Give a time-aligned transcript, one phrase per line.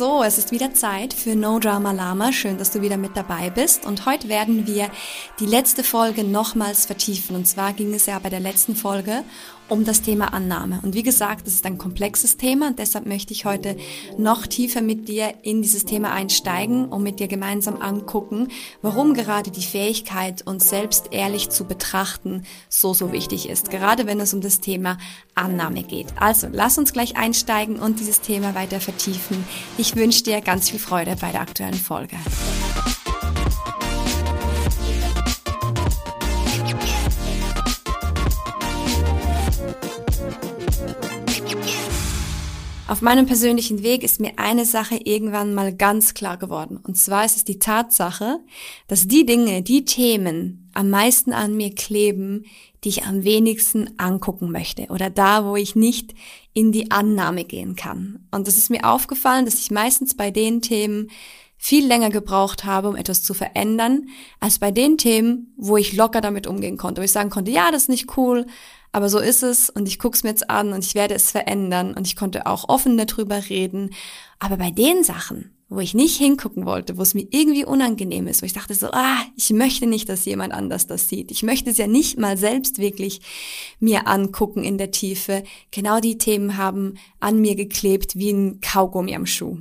[0.00, 2.32] So, es ist wieder Zeit für No Drama Lama.
[2.32, 3.84] Schön, dass du wieder mit dabei bist.
[3.84, 4.90] Und heute werden wir
[5.40, 7.36] die letzte Folge nochmals vertiefen.
[7.36, 9.24] Und zwar ging es ja bei der letzten Folge
[9.70, 10.80] um das Thema Annahme.
[10.82, 13.76] Und wie gesagt, das ist ein komplexes Thema und deshalb möchte ich heute
[14.18, 18.48] noch tiefer mit dir in dieses Thema einsteigen und mit dir gemeinsam angucken,
[18.82, 23.70] warum gerade die Fähigkeit, uns selbst ehrlich zu betrachten, so, so wichtig ist.
[23.70, 24.98] Gerade wenn es um das Thema
[25.34, 26.08] Annahme geht.
[26.16, 29.44] Also, lass uns gleich einsteigen und dieses Thema weiter vertiefen.
[29.78, 32.16] Ich wünsche dir ganz viel Freude bei der aktuellen Folge.
[42.90, 46.76] Auf meinem persönlichen Weg ist mir eine Sache irgendwann mal ganz klar geworden.
[46.76, 48.40] Und zwar ist es die Tatsache,
[48.88, 52.46] dass die Dinge, die Themen am meisten an mir kleben,
[52.82, 56.14] die ich am wenigsten angucken möchte oder da, wo ich nicht
[56.52, 58.26] in die Annahme gehen kann.
[58.32, 61.12] Und es ist mir aufgefallen, dass ich meistens bei den Themen
[61.56, 64.08] viel länger gebraucht habe, um etwas zu verändern,
[64.40, 67.70] als bei den Themen, wo ich locker damit umgehen konnte, wo ich sagen konnte, ja,
[67.70, 68.46] das ist nicht cool,
[68.92, 71.94] aber so ist es und ich guck's mir jetzt an und ich werde es verändern
[71.94, 73.90] und ich konnte auch offen darüber reden.
[74.38, 78.42] Aber bei den Sachen, wo ich nicht hingucken wollte, wo es mir irgendwie unangenehm ist,
[78.42, 81.30] wo ich dachte so, ah, ich möchte nicht, dass jemand anders das sieht.
[81.30, 83.20] Ich möchte es ja nicht mal selbst wirklich
[83.78, 85.44] mir angucken in der Tiefe.
[85.70, 89.58] Genau die Themen haben an mir geklebt wie ein Kaugummi am Schuh.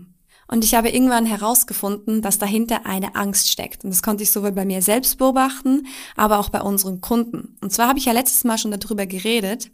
[0.51, 3.83] Und ich habe irgendwann herausgefunden, dass dahinter eine Angst steckt.
[3.83, 7.55] Und das konnte ich sowohl bei mir selbst beobachten, aber auch bei unseren Kunden.
[7.61, 9.69] Und zwar habe ich ja letztes Mal schon darüber geredet,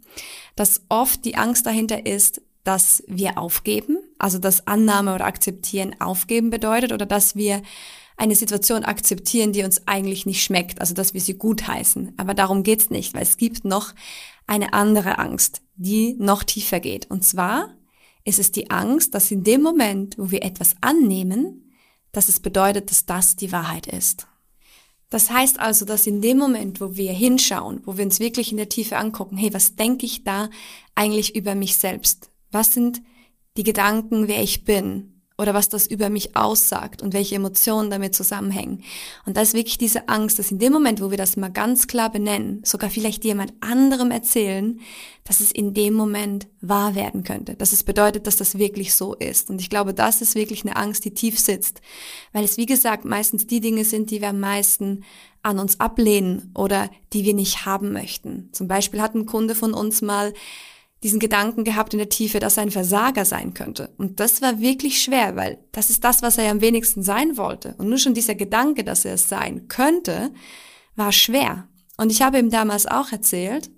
[0.56, 6.50] dass oft die Angst dahinter ist, dass wir aufgeben, also dass Annahme oder Akzeptieren aufgeben
[6.50, 7.62] bedeutet oder dass wir
[8.18, 12.14] eine Situation akzeptieren, die uns eigentlich nicht schmeckt, also dass wir sie gutheißen.
[12.18, 13.94] Aber darum geht's nicht, weil es gibt noch
[14.48, 17.10] eine andere Angst, die noch tiefer geht.
[17.10, 17.76] Und zwar
[18.26, 21.72] ist es die Angst, dass in dem Moment, wo wir etwas annehmen,
[22.12, 24.28] dass es bedeutet, dass das die Wahrheit ist.
[25.10, 28.58] Das heißt also, dass in dem Moment, wo wir hinschauen, wo wir uns wirklich in
[28.58, 30.50] der Tiefe angucken, hey, was denke ich da
[30.96, 32.32] eigentlich über mich selbst?
[32.52, 33.02] Was sind
[33.56, 35.15] die Gedanken, wer ich bin?
[35.38, 38.84] Oder was das über mich aussagt und welche Emotionen damit zusammenhängen.
[39.26, 41.88] Und da ist wirklich diese Angst, dass in dem Moment, wo wir das mal ganz
[41.88, 44.80] klar benennen, sogar vielleicht jemand anderem erzählen,
[45.26, 47.56] dass es in dem Moment wahr werden könnte.
[47.56, 49.50] Dass es bedeutet, dass das wirklich so ist.
[49.50, 51.82] Und ich glaube, das ist wirklich eine Angst, die tief sitzt.
[52.32, 55.04] Weil es, wie gesagt, meistens die Dinge sind, die wir am meisten
[55.42, 58.50] an uns ablehnen oder die wir nicht haben möchten.
[58.54, 60.34] Zum Beispiel hat ein Kunde von uns mal
[61.06, 63.94] diesen Gedanken gehabt in der Tiefe, dass er ein Versager sein könnte.
[64.00, 67.76] Und das war wirklich schwer, weil das ist das, was er am wenigsten sein wollte.
[67.78, 70.32] Und nur schon dieser Gedanke, dass er es sein könnte,
[70.96, 71.68] war schwer.
[71.98, 73.70] Und ich habe ihm damals auch erzählt,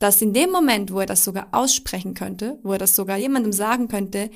[0.00, 3.52] dass in dem Moment, wo er das sogar aussprechen könnte, wo er das sogar jemandem
[3.52, 4.28] sagen könnte,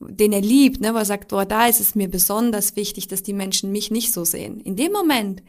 [0.00, 3.22] den er liebt, ne, wo er sagt, boah, da ist es mir besonders wichtig, dass
[3.22, 4.58] die Menschen mich nicht so sehen.
[4.58, 5.40] In dem Moment,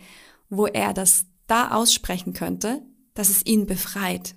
[0.51, 2.83] wo er das da aussprechen könnte,
[3.15, 4.35] dass es ihn befreit,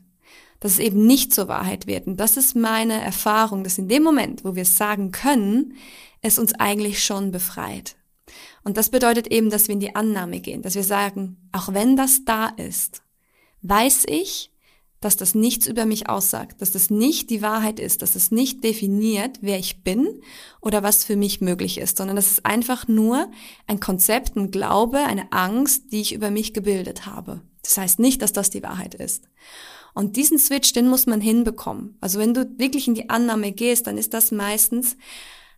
[0.60, 2.06] dass es eben nicht zur Wahrheit wird.
[2.06, 5.74] Und das ist meine Erfahrung, dass in dem Moment, wo wir es sagen können,
[6.20, 7.96] es uns eigentlich schon befreit.
[8.64, 11.96] Und das bedeutet eben, dass wir in die Annahme gehen, dass wir sagen, auch wenn
[11.96, 13.02] das da ist,
[13.62, 14.52] weiß ich,
[15.00, 18.64] dass das nichts über mich aussagt, dass das nicht die Wahrheit ist, dass es nicht
[18.64, 20.22] definiert, wer ich bin
[20.60, 23.30] oder was für mich möglich ist, sondern das ist einfach nur
[23.68, 27.42] ein Konzept, ein Glaube, eine Angst, die ich über mich gebildet habe.
[27.62, 29.28] Das heißt nicht, dass das die Wahrheit ist.
[29.98, 31.98] Und diesen Switch, den muss man hinbekommen.
[32.00, 34.96] Also wenn du wirklich in die Annahme gehst, dann ist das meistens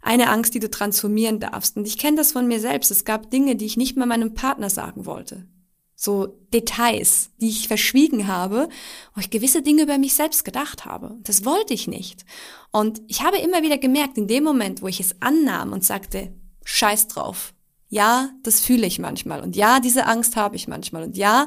[0.00, 1.76] eine Angst, die du transformieren darfst.
[1.76, 2.90] Und ich kenne das von mir selbst.
[2.90, 5.46] Es gab Dinge, die ich nicht mal meinem Partner sagen wollte.
[5.94, 8.70] So Details, die ich verschwiegen habe,
[9.14, 11.18] wo ich gewisse Dinge über mich selbst gedacht habe.
[11.22, 12.24] Das wollte ich nicht.
[12.72, 16.32] Und ich habe immer wieder gemerkt, in dem Moment, wo ich es annahm und sagte,
[16.64, 17.52] scheiß drauf.
[17.90, 19.42] Ja, das fühle ich manchmal.
[19.42, 21.02] Und ja, diese Angst habe ich manchmal.
[21.02, 21.46] Und ja,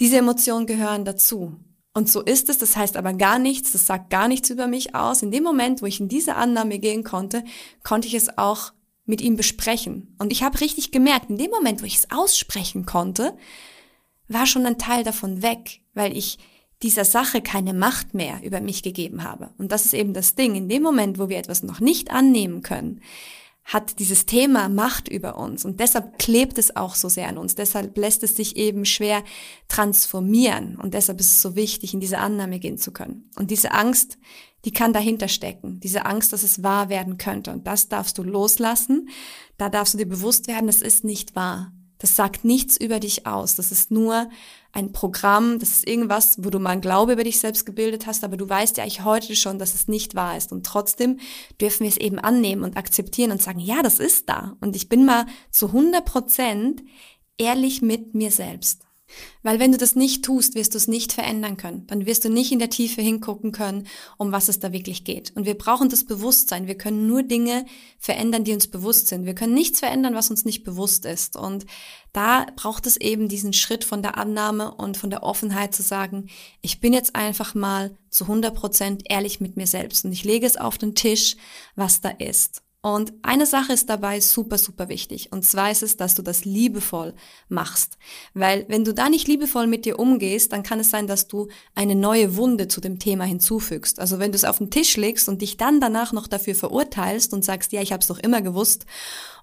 [0.00, 1.54] diese Emotionen gehören dazu.
[1.96, 4.94] Und so ist es, das heißt aber gar nichts, das sagt gar nichts über mich
[4.94, 5.22] aus.
[5.22, 7.42] In dem Moment, wo ich in diese Annahme gehen konnte,
[7.84, 8.74] konnte ich es auch
[9.06, 10.14] mit ihm besprechen.
[10.18, 13.34] Und ich habe richtig gemerkt, in dem Moment, wo ich es aussprechen konnte,
[14.28, 16.36] war schon ein Teil davon weg, weil ich
[16.82, 19.54] dieser Sache keine Macht mehr über mich gegeben habe.
[19.56, 20.54] Und das ist eben das Ding.
[20.54, 23.00] In dem Moment, wo wir etwas noch nicht annehmen können,
[23.66, 27.56] hat dieses Thema Macht über uns und deshalb klebt es auch so sehr an uns.
[27.56, 29.24] Deshalb lässt es sich eben schwer
[29.66, 33.28] transformieren und deshalb ist es so wichtig, in diese Annahme gehen zu können.
[33.34, 34.18] Und diese Angst,
[34.64, 35.80] die kann dahinter stecken.
[35.80, 39.08] Diese Angst, dass es wahr werden könnte und das darfst du loslassen.
[39.58, 41.72] Da darfst du dir bewusst werden, das ist nicht wahr.
[41.98, 43.56] Das sagt nichts über dich aus.
[43.56, 44.28] Das ist nur
[44.76, 48.24] ein Programm, das ist irgendwas, wo du mal einen Glaube über dich selbst gebildet hast,
[48.24, 50.52] aber du weißt ja eigentlich heute schon, dass es nicht wahr ist.
[50.52, 51.18] Und trotzdem
[51.58, 54.56] dürfen wir es eben annehmen und akzeptieren und sagen, ja, das ist da.
[54.60, 56.82] Und ich bin mal zu 100 Prozent
[57.38, 58.85] ehrlich mit mir selbst.
[59.42, 61.86] Weil wenn du das nicht tust, wirst du es nicht verändern können.
[61.86, 63.86] Dann wirst du nicht in der Tiefe hingucken können,
[64.16, 65.32] um was es da wirklich geht.
[65.36, 66.66] Und wir brauchen das Bewusstsein.
[66.66, 67.66] Wir können nur Dinge
[67.98, 69.24] verändern, die uns bewusst sind.
[69.24, 71.36] Wir können nichts verändern, was uns nicht bewusst ist.
[71.36, 71.66] Und
[72.12, 76.28] da braucht es eben diesen Schritt von der Annahme und von der Offenheit zu sagen,
[76.60, 80.46] ich bin jetzt einfach mal zu 100 Prozent ehrlich mit mir selbst und ich lege
[80.46, 81.36] es auf den Tisch,
[81.74, 82.62] was da ist.
[82.86, 85.32] Und eine Sache ist dabei super, super wichtig.
[85.32, 87.14] Und zwar ist es, dass du das liebevoll
[87.48, 87.98] machst.
[88.32, 91.48] Weil wenn du da nicht liebevoll mit dir umgehst, dann kann es sein, dass du
[91.74, 93.98] eine neue Wunde zu dem Thema hinzufügst.
[93.98, 97.34] Also wenn du es auf den Tisch legst und dich dann danach noch dafür verurteilst
[97.34, 98.86] und sagst, ja, ich habe es doch immer gewusst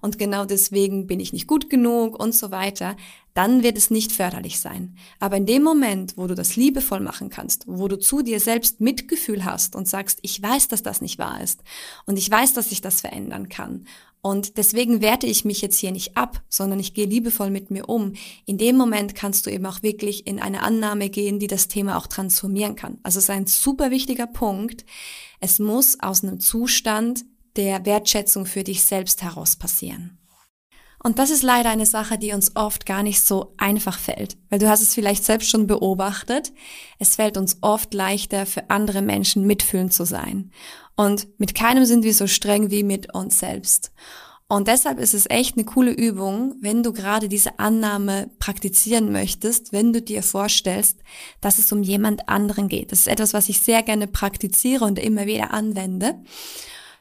[0.00, 2.96] und genau deswegen bin ich nicht gut genug und so weiter,
[3.34, 4.96] dann wird es nicht förderlich sein.
[5.18, 8.80] Aber in dem Moment, wo du das liebevoll machen kannst, wo du zu dir selbst
[8.80, 11.62] Mitgefühl hast und sagst, ich weiß, dass das nicht wahr ist
[12.06, 13.86] und ich weiß, dass ich das verändern kann
[14.24, 17.90] und deswegen werte ich mich jetzt hier nicht ab, sondern ich gehe liebevoll mit mir
[17.90, 18.14] um.
[18.46, 21.98] In dem Moment kannst du eben auch wirklich in eine Annahme gehen, die das Thema
[21.98, 22.96] auch transformieren kann.
[23.02, 24.86] Also es ist ein super wichtiger Punkt.
[25.40, 27.26] Es muss aus einem Zustand
[27.56, 30.16] der Wertschätzung für dich selbst heraus passieren.
[31.06, 34.58] Und das ist leider eine Sache, die uns oft gar nicht so einfach fällt, weil
[34.58, 36.50] du hast es vielleicht selbst schon beobachtet.
[36.98, 40.50] Es fällt uns oft leichter, für andere Menschen mitfühlend zu sein.
[40.96, 43.92] Und mit keinem sind wir so streng wie mit uns selbst.
[44.48, 49.72] Und deshalb ist es echt eine coole Übung, wenn du gerade diese Annahme praktizieren möchtest,
[49.72, 51.00] wenn du dir vorstellst,
[51.42, 52.92] dass es um jemand anderen geht.
[52.92, 56.14] Das ist etwas, was ich sehr gerne praktiziere und immer wieder anwende.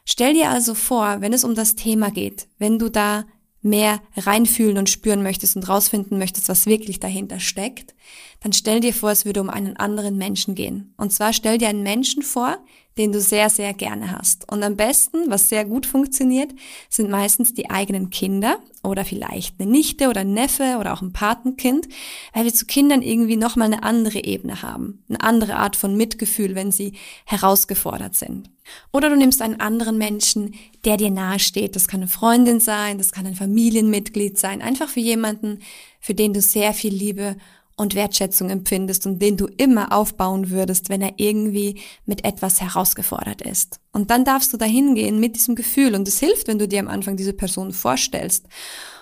[0.03, 3.23] Stell dir also vor, wenn es um das Thema geht, wenn du da
[3.63, 7.95] mehr reinfühlen und spüren möchtest und rausfinden möchtest, was wirklich dahinter steckt,
[8.41, 10.93] dann stell dir vor, es würde um einen anderen Menschen gehen.
[10.97, 12.57] Und zwar stell dir einen Menschen vor,
[12.97, 14.51] den du sehr, sehr gerne hast.
[14.51, 16.51] Und am besten, was sehr gut funktioniert,
[16.89, 21.13] sind meistens die eigenen Kinder oder vielleicht eine Nichte oder ein Neffe oder auch ein
[21.13, 21.87] Patenkind,
[22.33, 26.55] weil wir zu Kindern irgendwie nochmal eine andere Ebene haben, eine andere Art von Mitgefühl,
[26.55, 26.93] wenn sie
[27.25, 28.49] herausgefordert sind.
[28.91, 30.55] Oder du nimmst einen anderen Menschen,
[30.85, 31.75] der dir nahesteht.
[31.75, 35.59] Das kann eine Freundin sein, das kann ein Familienmitglied sein, einfach für jemanden,
[35.99, 37.37] für den du sehr viel Liebe
[37.75, 43.41] und Wertschätzung empfindest und den du immer aufbauen würdest, wenn er irgendwie mit etwas herausgefordert
[43.41, 43.79] ist.
[43.91, 46.79] Und dann darfst du dahin gehen mit diesem Gefühl und es hilft, wenn du dir
[46.79, 48.45] am Anfang diese Person vorstellst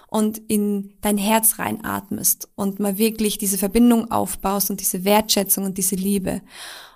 [0.07, 5.77] und in dein Herz reinatmest und mal wirklich diese Verbindung aufbaust und diese Wertschätzung und
[5.77, 6.41] diese Liebe.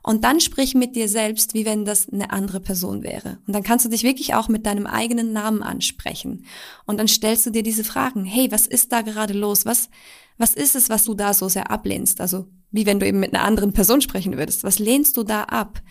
[0.03, 3.39] Und dann sprich mit dir selbst, wie wenn das eine andere Person wäre.
[3.47, 6.45] Und dann kannst du dich wirklich auch mit deinem eigenen Namen ansprechen.
[6.85, 8.25] Und dann stellst du dir diese Fragen.
[8.25, 9.65] Hey, was ist da gerade los?
[9.65, 9.89] Was,
[10.37, 12.21] was ist es, was du da so sehr ablehnst?
[12.21, 14.63] Also, wie wenn du eben mit einer anderen Person sprechen würdest.
[14.63, 15.81] Was lehnst du da ab?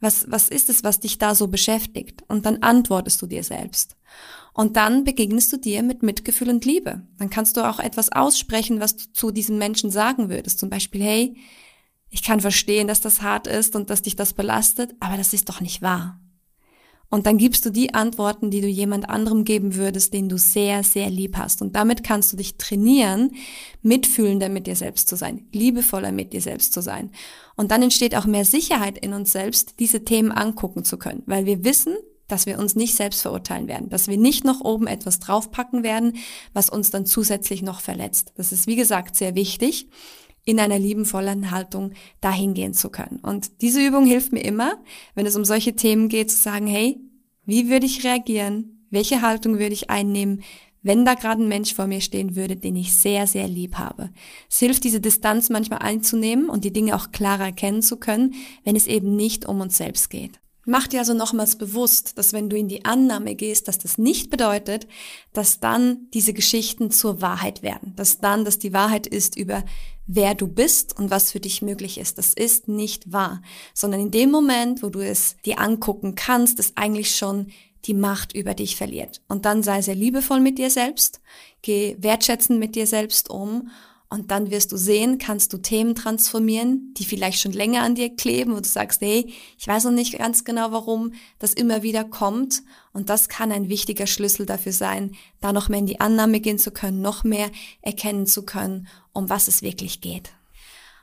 [0.00, 2.22] Was, was ist es, was dich da so beschäftigt?
[2.28, 3.96] Und dann antwortest du dir selbst.
[4.54, 7.02] Und dann begegnest du dir mit Mitgefühl und Liebe.
[7.18, 10.60] Dann kannst du auch etwas aussprechen, was du zu diesem Menschen sagen würdest.
[10.60, 11.36] Zum Beispiel, hey,
[12.10, 15.48] ich kann verstehen, dass das hart ist und dass dich das belastet, aber das ist
[15.48, 16.20] doch nicht wahr.
[17.10, 20.82] Und dann gibst du die Antworten, die du jemand anderem geben würdest, den du sehr,
[20.82, 21.62] sehr lieb hast.
[21.62, 23.32] Und damit kannst du dich trainieren,
[23.82, 27.10] mitfühlender mit dir selbst zu sein, liebevoller mit dir selbst zu sein.
[27.56, 31.46] Und dann entsteht auch mehr Sicherheit in uns selbst, diese Themen angucken zu können, weil
[31.46, 31.96] wir wissen,
[32.28, 36.16] dass wir uns nicht selbst verurteilen werden, dass wir nicht noch oben etwas draufpacken werden,
[36.52, 38.34] was uns dann zusätzlich noch verletzt.
[38.36, 39.88] Das ist, wie gesagt, sehr wichtig
[40.48, 43.18] in einer liebenvollen Haltung dahin gehen zu können.
[43.20, 44.78] Und diese Übung hilft mir immer,
[45.14, 46.98] wenn es um solche Themen geht, zu sagen, hey,
[47.44, 48.86] wie würde ich reagieren?
[48.88, 50.42] Welche Haltung würde ich einnehmen?
[50.80, 54.10] wenn da gerade ein Mensch vor mir stehen würde, den ich sehr, sehr lieb habe.
[54.48, 58.76] Es hilft, diese Distanz manchmal einzunehmen und die Dinge auch klarer erkennen zu können, wenn
[58.76, 60.40] es eben nicht um uns selbst geht.
[60.64, 64.30] Mach dir also nochmals bewusst, dass wenn du in die Annahme gehst, dass das nicht
[64.30, 64.86] bedeutet,
[65.32, 67.94] dass dann diese Geschichten zur Wahrheit werden.
[67.96, 69.64] Dass dann dass die Wahrheit ist über
[70.08, 72.18] wer du bist und was für dich möglich ist.
[72.18, 73.42] Das ist nicht wahr.
[73.74, 77.48] Sondern in dem Moment, wo du es dir angucken kannst, ist eigentlich schon
[77.84, 79.20] die Macht über dich verliert.
[79.28, 81.20] Und dann sei sehr liebevoll mit dir selbst,
[81.62, 83.70] geh wertschätzend mit dir selbst um
[84.10, 88.14] und dann wirst du sehen, kannst du Themen transformieren, die vielleicht schon länger an dir
[88.14, 92.04] kleben, wo du sagst, hey, ich weiß noch nicht ganz genau, warum das immer wieder
[92.04, 92.62] kommt.
[92.94, 96.58] Und das kann ein wichtiger Schlüssel dafür sein, da noch mehr in die Annahme gehen
[96.58, 97.50] zu können, noch mehr
[97.82, 100.30] erkennen zu können, um was es wirklich geht.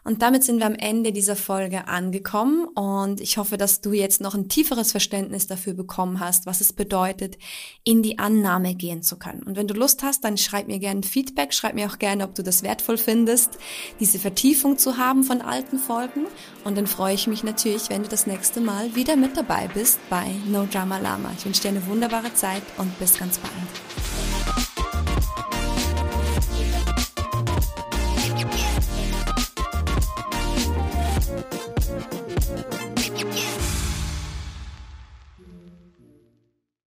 [0.06, 4.22] Und damit sind wir am Ende dieser Folge angekommen und ich hoffe, dass du jetzt
[4.22, 7.40] noch ein tieferes Verständnis dafür bekommen hast, was es bedeutet,
[7.84, 9.42] in die Annahme gehen zu können.
[9.42, 12.36] Und wenn du Lust hast, dann schreib mir gerne Feedback, schreib mir auch gerne, ob
[12.36, 13.58] du das wertvoll findest,
[14.00, 16.28] diese Vertiefung zu haben von alten Folgen.
[16.64, 19.98] Und dann freue ich mich natürlich, wenn du das nächste Mal wieder mit dabei bist
[20.12, 21.32] bei No Drama Lama.
[21.36, 23.95] Ich wünsche dir eine wunderbare Zeit und bis ganz bald.